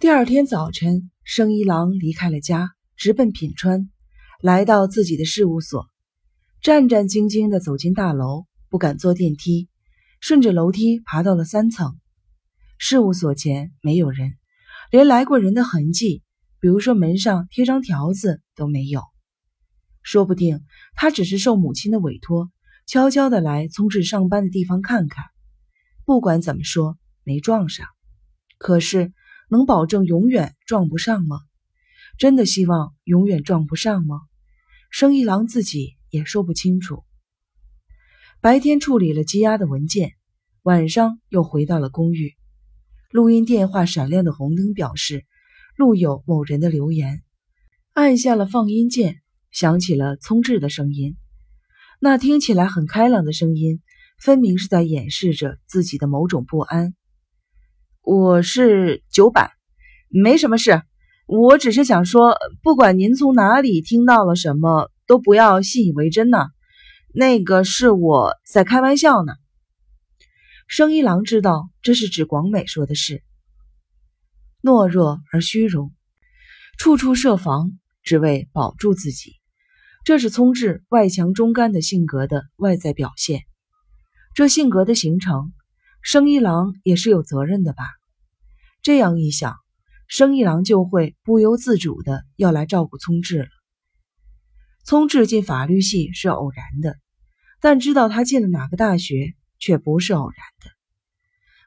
[0.00, 3.90] 第二天早晨，生一郎离开了家，直奔品川，
[4.40, 5.90] 来到自己的事务所，
[6.62, 9.68] 战战兢兢地走进大楼，不敢坐电梯，
[10.18, 11.98] 顺着楼梯爬到了三层。
[12.78, 14.38] 事务所前没有人，
[14.90, 16.22] 连来过人的痕迹，
[16.60, 19.02] 比如说门上贴张条子都没有。
[20.02, 20.64] 说不定
[20.94, 22.50] 他只是受母亲的委托，
[22.86, 25.26] 悄悄地来聪智上班的地方看看。
[26.06, 27.86] 不管怎么说，没撞上。
[28.56, 29.12] 可是。
[29.50, 31.40] 能保证永远撞不上吗？
[32.18, 34.20] 真的希望永远撞不上吗？
[34.90, 37.04] 生一郎自己也说不清楚。
[38.40, 40.12] 白天处理了积压的文件，
[40.62, 42.34] 晚上又回到了公寓。
[43.10, 45.26] 录音电话闪亮的红灯表示
[45.76, 47.22] 录有某人的留言，
[47.92, 49.20] 按下了放音键，
[49.50, 51.16] 响起了聪智的声音。
[52.00, 53.82] 那听起来很开朗的声音，
[54.18, 56.94] 分明是在掩饰着自己的某种不安。
[58.02, 59.52] 我是九百，
[60.08, 60.82] 没什么事。
[61.26, 66.48] 我只是想说，不管您从哪里听到了什么，都不要信以为真呐。
[67.12, 69.34] 那个是我在开玩笑呢。
[70.66, 73.22] 生一郎知道这是指广美说的事，
[74.62, 75.92] 懦弱而虚荣，
[76.78, 79.34] 处处设防，只为保住自己。
[80.04, 83.42] 这是聪智外强中干的性格的外在表现。
[84.34, 85.52] 这性格的形成。
[86.02, 87.84] 生一郎也是有责任的吧？
[88.82, 89.56] 这样一想，
[90.08, 93.48] 生一郎就会不由自主的要来照顾聪智了。
[94.84, 96.96] 聪智进法律系是偶然的，
[97.60, 100.70] 但知道他进了哪个大学却不是偶然的。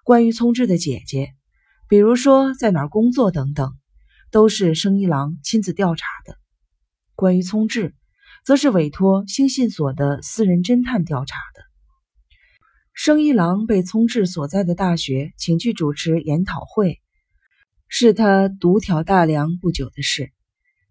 [0.04, 1.34] 关于聪智的姐姐，
[1.88, 3.72] 比如说在哪儿工作等等，
[4.32, 6.36] 都是生一郎亲自调查的。
[7.14, 7.96] 关于聪智，
[8.44, 11.73] 则是委托星信所的私人侦探调查的。
[12.94, 17.02] 生一郎被聪智所在的大学请去主持研讨会，
[17.88, 20.32] 是他独挑大梁不久的事。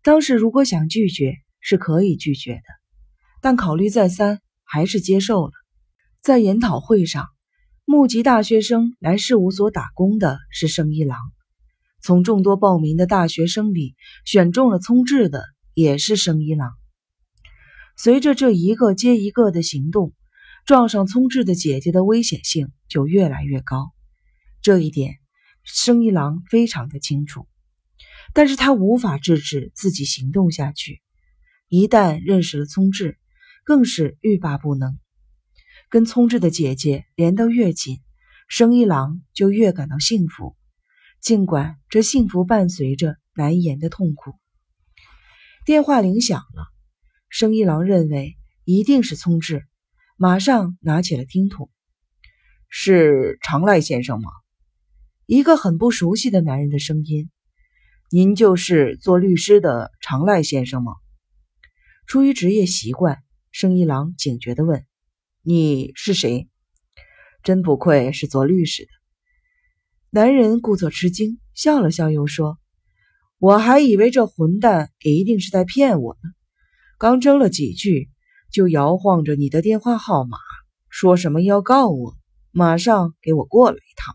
[0.02, 2.62] 当时如果想拒绝是可以拒绝的，
[3.40, 5.52] 但考虑再三，还是接受了。
[6.20, 7.28] 在研讨会上，
[7.84, 11.16] 募集大学生来事务所打工的是生一郎，
[12.02, 16.72] 从众多报名的大学生里选中了聪智的也是生一郎。
[17.96, 20.12] 随着这一个接一个的行动。
[20.64, 23.92] 撞上聪智的姐姐的危险性就越来越高，
[24.60, 25.16] 这一点
[25.64, 27.48] 生一郎非常的清楚，
[28.32, 31.02] 但是他无法制止自己行动下去。
[31.66, 33.18] 一旦认识了聪智，
[33.64, 35.00] 更是欲罢不能。
[35.88, 38.00] 跟聪智的姐姐连得越紧，
[38.46, 40.54] 生一郎就越感到幸福，
[41.20, 44.34] 尽管这幸福伴随着难言的痛苦。
[45.64, 46.68] 电话铃响了，
[47.28, 49.66] 生一郎认为一定是聪智。
[50.16, 51.68] 马上拿起了听筒，
[52.68, 54.30] 是长赖先生吗？
[55.26, 57.30] 一个很不熟悉的男人的声音。
[58.10, 60.92] 您就是做律师的长赖先生吗？
[62.06, 64.84] 出于职业习惯，生一郎警觉地问
[65.42, 66.48] ：“你是谁？”
[67.42, 68.90] 真不愧是做律师的。
[70.10, 72.58] 男人故作吃惊，笑了笑，又说
[73.38, 76.30] ：“我还以为这混蛋一定是在骗我呢。
[76.98, 78.10] 刚争了几句。”
[78.52, 80.36] 就摇晃着你的电话号码，
[80.90, 82.14] 说什么要告我，
[82.50, 84.14] 马上给我过来一趟。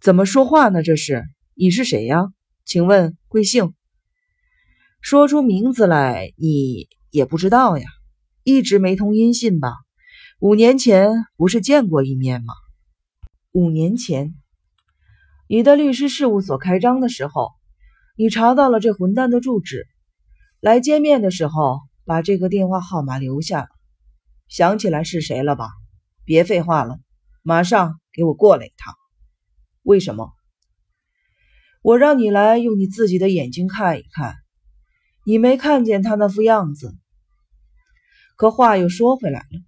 [0.00, 0.84] 怎么说话呢？
[0.84, 1.24] 这是
[1.54, 2.32] 你是谁呀？
[2.64, 3.74] 请问贵姓？
[5.00, 7.88] 说出名字来，你也不知道呀？
[8.44, 9.74] 一直没通音信吧？
[10.38, 12.54] 五年前不是见过一面吗？
[13.50, 14.32] 五年前，
[15.48, 17.48] 你的律师事务所开张的时候，
[18.16, 19.88] 你查到了这混蛋的住址，
[20.60, 21.80] 来见面的时候。
[22.04, 23.68] 把这个电话号码留下，
[24.48, 25.68] 想起来是谁了吧？
[26.24, 26.98] 别废话了，
[27.42, 28.94] 马上给我过来一趟。
[29.82, 30.32] 为什么？
[31.82, 34.36] 我让你来，用你自己的眼睛看一看。
[35.24, 36.96] 你没看见他那副样子。
[38.36, 39.60] 可话又说回来了，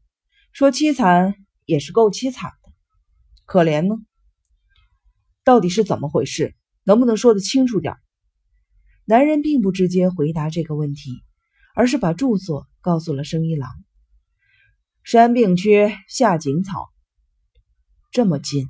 [0.53, 1.35] 说凄惨
[1.65, 2.73] 也是够凄惨的，
[3.47, 3.97] 可怜呢？
[5.45, 6.57] 到底是怎么回事？
[6.85, 7.95] 能不能说得清楚点？
[9.05, 11.23] 男人并不直接回答这个问题。
[11.75, 13.69] 而是把住所告诉了生一郎，
[15.03, 16.89] 山病区下井草，
[18.13, 18.67] 这么近。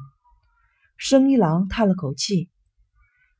[0.97, 2.49] 生一郎叹了口气。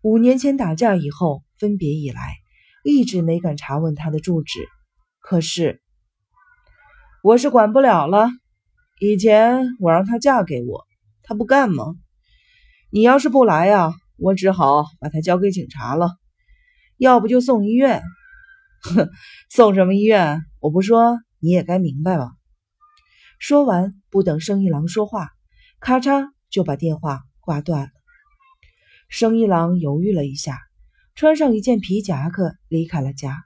[0.03, 2.37] 五年前打架以后分别以来，
[2.85, 4.69] 一直没敢查问他的住址。
[5.19, 5.81] 可是
[7.23, 8.29] 我是管不了了。
[9.01, 10.85] 以前我让她嫁给我，
[11.23, 11.95] 她不干吗？
[12.91, 16.11] 你要是不来呀，我只好把她交给警察了，
[16.99, 18.03] 要不就送医院。
[18.85, 19.11] 哼，
[19.51, 20.43] 送什么医院？
[20.61, 22.31] 我不说你也该明白吧。
[23.39, 25.31] 说完，不等生一郎说话，
[25.81, 27.89] 咔嚓就把电话挂断了。
[29.09, 30.59] 生一郎犹豫了一下，
[31.15, 33.45] 穿上一件皮夹克，离开了家，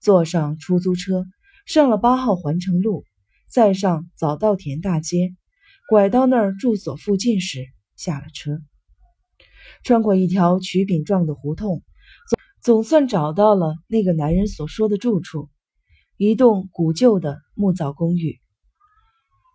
[0.00, 1.26] 坐上出租车，
[1.64, 3.04] 上了八号环城路，
[3.48, 5.34] 再上早稻田大街，
[5.88, 8.60] 拐到那儿住所附近时，下了车，
[9.84, 11.82] 穿过一条曲柄状的胡同，
[12.62, 15.48] 总算找到了那个男人所说的住处，
[16.16, 18.40] 一栋古旧的木造公寓，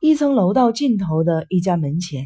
[0.01, 2.25] 一层楼道尽头的一家门前，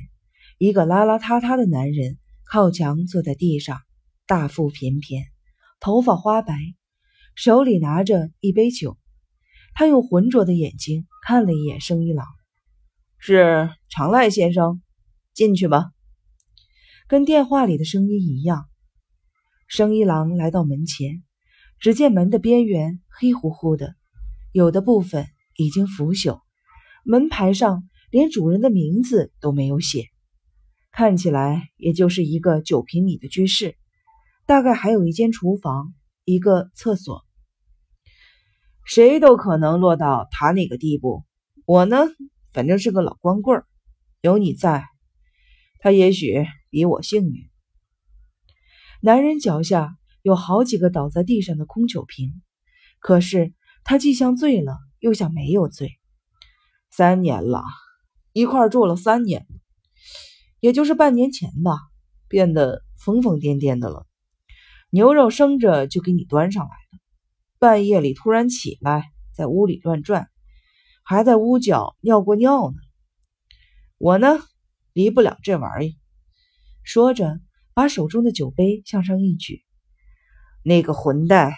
[0.57, 2.17] 一个邋邋遢遢的男人。
[2.51, 3.77] 靠墙坐在地上，
[4.25, 5.25] 大腹便便，
[5.79, 6.55] 头发花白，
[7.35, 8.97] 手里拿着一杯酒。
[9.75, 12.25] 他用浑浊的眼睛看了一眼生一郎，
[13.19, 14.81] 是长濑先生，
[15.35, 15.91] 进去吧。
[17.07, 18.65] 跟电话里的声音一样。
[19.69, 21.21] 生一郎来到门前，
[21.79, 23.93] 只见门的边缘黑乎乎的，
[24.51, 26.41] 有的部分已经腐朽，
[27.05, 30.05] 门牌上连主人的名字都没有写。
[30.91, 33.77] 看起来也就是一个九平米的居室，
[34.47, 35.93] 大概还有一间厨房，
[36.25, 37.23] 一个厕所。
[38.85, 41.23] 谁都可能落到他那个地步。
[41.65, 42.07] 我呢，
[42.53, 43.61] 反正是个老光棍，
[44.21, 44.83] 有你在，
[45.77, 47.47] 他也许比我幸运。
[49.01, 52.41] 男人脚下有好几个倒在地上的空酒瓶，
[52.99, 53.53] 可是
[53.85, 55.97] 他既像醉了，又像没有醉。
[56.91, 57.63] 三年了，
[58.33, 59.47] 一块住了三年。
[60.59, 61.79] 也就是半年前吧，
[62.27, 64.05] 变得疯疯癫癫的了。
[64.89, 66.99] 牛肉生着就给你端上来了，
[67.57, 70.29] 半夜里突然起来，在屋里乱转，
[71.03, 72.75] 还在屋角尿过尿呢。
[73.97, 74.39] 我呢，
[74.91, 75.97] 离不了这玩意。
[76.83, 77.39] 说着，
[77.79, 79.63] 把手中的酒杯向上一举。
[80.65, 81.53] 那个混蛋，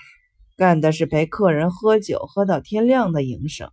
[0.56, 3.72] 干的是陪客人喝酒喝到天亮的营生，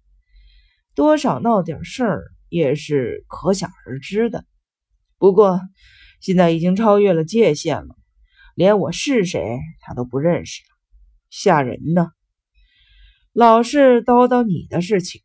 [0.95, 4.47] 多少闹点事儿也是可想而知的。
[5.19, 5.61] 不过，
[6.23, 7.95] 现在已经超越了界限了，
[8.55, 10.71] 连我是谁他都不认识了，
[11.29, 12.13] 吓人呢！
[13.35, 15.21] 老是叨叨你的事情，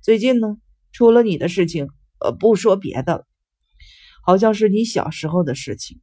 [0.00, 0.58] 最近呢，
[0.92, 1.88] 除了你的事情，
[2.20, 3.26] 呃，不说别的了，
[4.24, 6.00] 好像是你小时候的事情，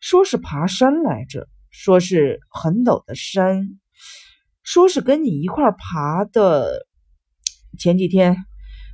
[0.00, 3.78] 说是爬山来着，说是很陡的山，
[4.62, 6.86] 说是跟你一块爬的，
[7.78, 8.36] 前几天。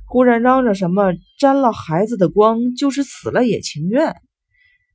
[0.09, 4.15] 忽然嚷着什么沾了孩子的光就是死了也情愿，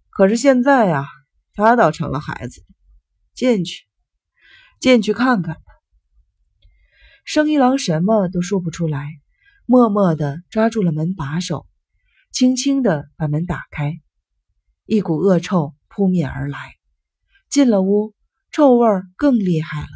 [0.09, 1.05] 可是现在呀，
[1.53, 2.65] 他倒成了孩子。
[3.35, 3.85] 进去，
[4.79, 5.61] 进去看看吧。
[7.25, 9.07] 生一郎什么都说不出来，
[9.67, 11.67] 默默地抓住了门把手，
[12.31, 14.02] 轻轻地把门打开。
[14.87, 16.59] 一股恶臭扑面而来，
[17.51, 18.15] 进了屋，
[18.51, 19.89] 臭味更厉害了。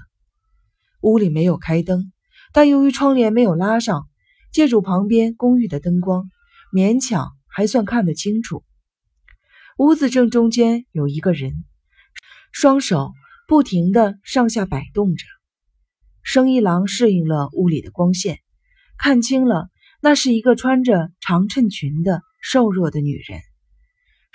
[1.01, 2.13] 屋里没有开灯，
[2.53, 4.09] 但由于窗帘没有拉上。
[4.53, 6.31] 借助旁边公寓的灯光，
[6.73, 8.65] 勉强还算看得清楚。
[9.77, 11.53] 屋子正中间有一个人，
[12.53, 13.13] 双手
[13.47, 15.27] 不停地上下摆动着。
[16.23, 18.39] 生一郎适应了屋里的光线，
[18.97, 19.69] 看清了，
[20.01, 23.43] 那是一个穿着长衬裙的瘦弱的女人。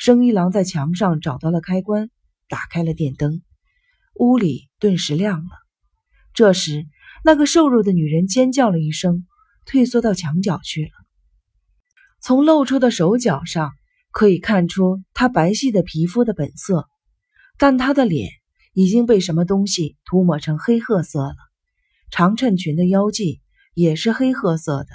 [0.03, 2.09] 生一郎在墙上找到了开关，
[2.50, 3.44] 打开了电灯，
[4.15, 5.51] 屋里顿时亮了。
[6.33, 6.88] 这时，
[7.24, 9.27] 那个瘦弱的女人尖叫了一声。
[9.63, 10.92] 退缩到墙角去了。
[12.19, 13.74] 从露出的手脚上
[14.12, 16.88] 可以看出她白皙的皮肤的本色，
[17.59, 18.31] 但她的脸
[18.74, 21.35] 已经被什么东西涂抹成黑褐色了。
[22.09, 23.40] 长衬裙的腰际
[23.76, 24.90] 也是黑褐色的。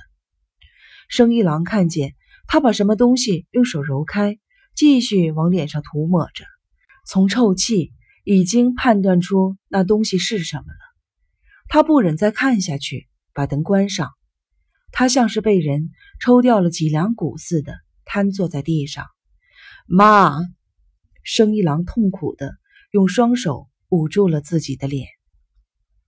[1.08, 2.16] 生一郎看见
[2.48, 4.36] 她把什么东西用手揉开，
[4.76, 6.44] 继续往脸上涂抹着。
[7.06, 7.92] 从臭气
[8.24, 10.78] 已经判断出那东西是什么了。
[11.68, 14.10] 他不忍再看下去，把灯关上。
[14.92, 15.90] 他像是被人
[16.20, 19.06] 抽掉了脊梁骨似的，瘫坐在地上。
[19.86, 20.38] 妈，
[21.22, 22.56] 生一郎痛苦的
[22.92, 25.15] 用双手捂住了自己的脸。